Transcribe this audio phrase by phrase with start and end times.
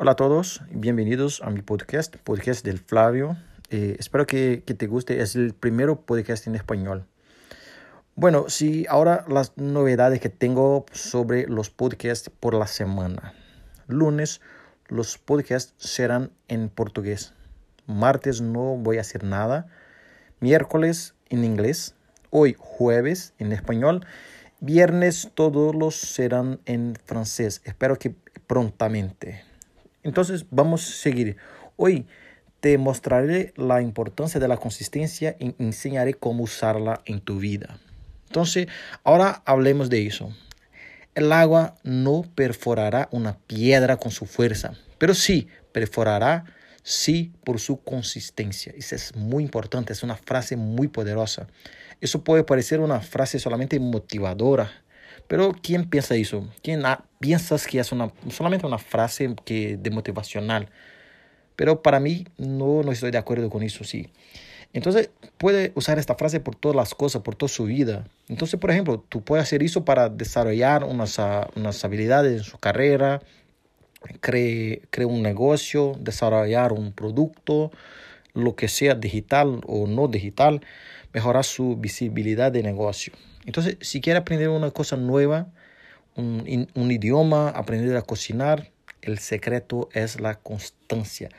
[0.00, 3.36] Hola a todos, bienvenidos a mi podcast, podcast del Flavio.
[3.68, 7.04] Eh, espero que, te guste, es el primero podcast en español.
[8.14, 13.34] Bueno, sí, ahora las novedades que tengo sobre los podcasts por la semana.
[13.86, 14.40] Lunes,
[14.86, 17.34] los podcasts serán en portugués.
[17.86, 19.66] Martes no voy a hacer nada.
[20.40, 21.94] Miércoles en inglés.
[22.30, 24.04] Hoy jueves en español.
[24.60, 27.62] Viernes todos los serán en francés.
[27.64, 28.14] Espero que
[28.46, 29.44] prontamente.
[30.02, 31.38] Entonces vamos a seguir.
[31.76, 32.06] Hoy
[32.60, 37.78] te mostraré la importancia de la consistencia y enseñaré cómo usarla en tu vida.
[38.26, 38.66] Entonces,
[39.04, 40.30] ahora hablemos de eso.
[41.14, 46.44] El agua no perforará una piedra con su fuerza, pero sí perforará
[46.82, 48.72] sí por su consistencia.
[48.76, 51.46] Eso es muy importante, es una frase muy poderosa.
[52.00, 54.70] Eso puede parecer una frase solamente motivadora,
[55.26, 56.48] pero ¿quién piensa eso?
[56.62, 56.82] ¿Quién
[57.20, 60.68] piensas que es una, solamente una frase que, de motivacional?
[61.56, 64.10] Pero para mí no, no estoy de acuerdo con eso, sí.
[64.72, 68.06] Entonces puede usar esta frase por todas las cosas, por toda su vida.
[68.28, 72.58] Entonces, por ejemplo, tú puedes hacer eso para desarrollar unas, ah, unas habilidades en su
[72.58, 73.20] carrera,
[74.20, 77.70] crear cree un negocio, desarrollar un producto,
[78.34, 80.60] lo que sea digital o no digital,
[81.12, 83.12] mejorar su visibilidad de negocio.
[83.46, 85.48] Entonces, si quiere aprender una cosa nueva,
[86.16, 88.70] un, un idioma, aprender a cocinar,
[89.02, 91.30] el secreto es la constancia.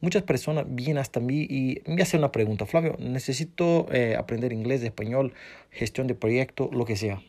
[0.00, 4.82] Muchas personas vienen hasta mí y me hacen una pregunta, Flavio, necesito eh, aprender inglés,
[4.82, 5.34] español,
[5.70, 7.20] gestión de proyecto, lo que sea.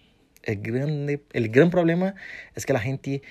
[0.44, 2.14] El, grande, el gran problema
[2.56, 3.24] es que la gente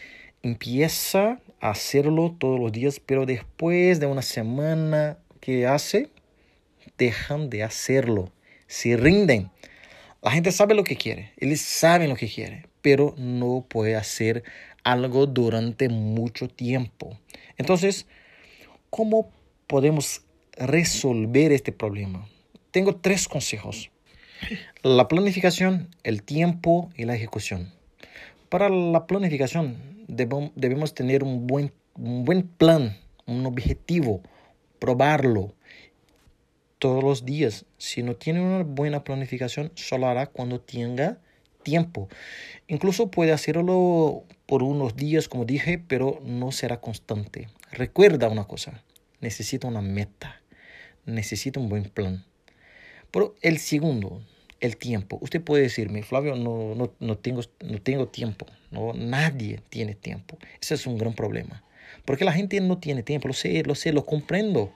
[0.42, 6.10] empieza a hacerlo todos los días, pero después de una semana que hace,
[6.96, 8.32] dejan de hacerlo,
[8.68, 9.50] se rinden.
[10.22, 14.44] La gente sabe lo que quiere, ellos saben lo que quiere, pero no puede hacer
[14.84, 17.18] algo durante mucho tiempo.
[17.56, 18.06] Entonces,
[18.90, 19.32] ¿cómo
[19.66, 20.22] podemos
[20.56, 22.28] resolver este problema?
[22.70, 23.90] Tengo tres consejos.
[24.82, 27.72] La planificación, el tiempo y la ejecución.
[28.48, 34.22] Para la planificación debemos tener un buen, un buen plan, un objetivo,
[34.78, 35.54] probarlo
[36.78, 37.64] todos los días.
[37.76, 41.18] Si no tiene una buena planificación, solo hará cuando tenga
[41.62, 42.08] tiempo.
[42.66, 47.48] Incluso puede hacerlo por unos días, como dije, pero no será constante.
[47.72, 48.82] Recuerda una cosa,
[49.20, 50.40] necesita una meta,
[51.04, 52.24] necesita un buen plan.
[53.10, 54.22] Pero el segundo,
[54.60, 55.18] el tiempo.
[55.20, 58.46] Usted puede decirme, Flavio, no, no, no, tengo, no tengo tiempo.
[58.70, 60.38] No, nadie tiene tiempo.
[60.60, 61.62] Ese es un gran problema.
[62.04, 64.72] Porque la gente no tiene tiempo, lo sé, lo sé, lo comprendo.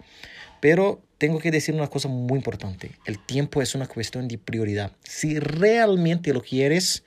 [0.61, 2.91] Pero tengo que decir una cosa muy importante.
[3.05, 4.91] El tiempo es una cuestión de prioridad.
[5.05, 7.05] Si realmente lo quieres,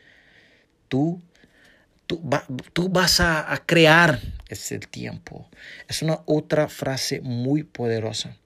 [0.87, 1.21] tú,
[2.07, 5.49] tú, vas a, a crear ese tiempo.
[5.89, 8.37] Es una otra frase muy poderosa.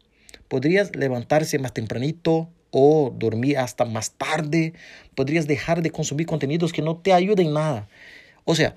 [0.48, 4.74] Podrías levantarse más tempranito o dormir hasta más tarde.
[5.14, 7.88] Podrías dejar de consumir contenidos que no te ayuden en nada.
[8.44, 8.76] O sea,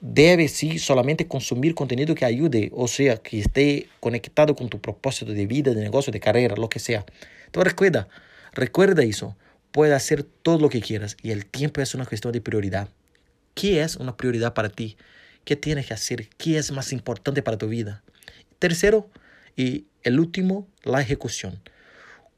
[0.00, 5.32] debes sí solamente consumir contenido que ayude, o sea, que esté conectado con tu propósito
[5.32, 7.04] de vida, de negocio, de carrera, lo que sea.
[7.46, 8.08] Entonces recuerda,
[8.52, 9.36] recuerda eso.
[9.72, 12.88] Puedes hacer todo lo que quieras y el tiempo es una cuestión de prioridad.
[13.54, 14.96] ¿Qué es una prioridad para ti?
[15.44, 16.28] ¿Qué tienes que hacer?
[16.36, 18.02] ¿Qué es más importante para tu vida?
[18.58, 19.10] Tercero
[19.56, 21.60] y el último, la ejecución.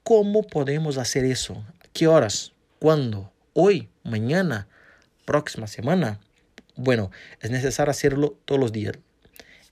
[0.02, 1.64] ¿Cómo podemos hacer eso?
[1.92, 2.52] ¿Qué horas?
[2.78, 3.32] ¿Cuándo?
[3.52, 3.88] ¿Hoy?
[4.02, 4.66] ¿Mañana?
[5.24, 6.18] ¿Próxima semana?
[6.82, 7.10] Bueno,
[7.40, 8.94] es necesario hacerlo todos los días,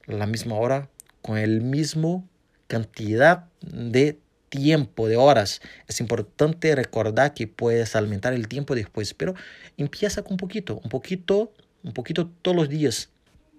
[0.08, 0.90] a la misma hora,
[1.22, 2.28] con el mismo
[2.66, 4.18] cantidad de
[4.50, 5.62] tiempo, de horas.
[5.86, 9.34] Es importante recordar que puedes aumentar el tiempo después, pero
[9.78, 11.50] empieza con un poquito, un poquito,
[11.82, 13.08] un poquito todos los días.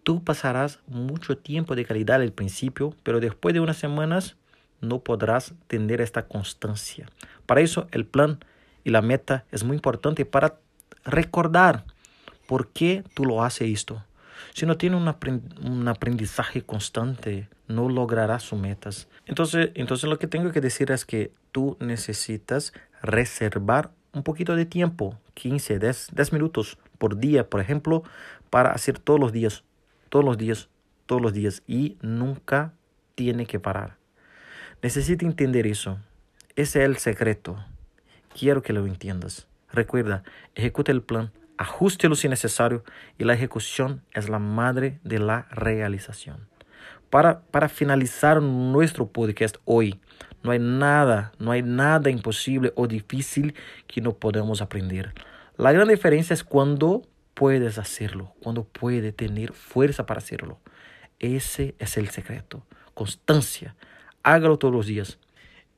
[0.03, 4.35] Tú pasarás mucho tiempo de calidad al principio, pero después de unas semanas
[4.79, 7.07] no podrás tener esta constancia.
[7.47, 8.37] Para eso el plan
[8.83, 10.59] y la meta es muy importante para
[11.03, 11.83] recordar
[12.49, 14.03] por qué tú lo haces esto.
[14.55, 19.07] Si no tiene un, aprendizaje constante, no lograrás sus metas.
[19.27, 22.73] Entonces, entonces lo que tengo que decir es que tú necesitas
[23.03, 28.01] reservar un poquito de tiempo, 15, 10, 10 minutos por día, por ejemplo,
[28.49, 29.63] para hacer todos los días,
[30.09, 30.69] todos los días,
[31.05, 32.73] todos los días y nunca
[33.13, 33.97] tiene que parar.
[34.81, 35.99] Necesita entender eso.
[36.55, 37.63] Ese es el secreto.
[38.33, 39.47] Quiero que lo entiendas.
[39.71, 40.23] Recuerda,
[40.55, 41.31] ejecuta el plan,
[42.07, 42.83] lo si necesario
[43.17, 46.47] y la ejecución es la madre de la realización.
[47.09, 49.99] Para, para finalizar nuestro podcast hoy,
[50.43, 53.55] no hay nada, no hay nada imposible o difícil
[53.87, 55.13] que no podamos aprender.
[55.57, 57.01] La gran diferencia es cuando
[57.33, 60.59] puedes hacerlo, cuando puedes tener fuerza para hacerlo.
[61.19, 62.65] Ese es el secreto.
[62.93, 63.75] Constancia.
[64.23, 65.17] Hágalo todos los días.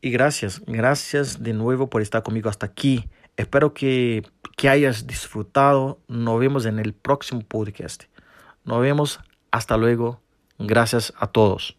[0.02, 3.08] Y gracias, gracias de nuevo por estar conmigo hasta aquí.
[3.42, 4.24] Espero que,
[4.56, 6.00] que hayas disfrutado.
[6.08, 8.04] Nos vemos en el próximo podcast.
[8.64, 9.20] Nos vemos.
[9.50, 10.22] Hasta luego.
[10.60, 11.76] Gracias a todos.